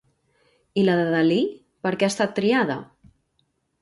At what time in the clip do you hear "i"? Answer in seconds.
0.81-0.85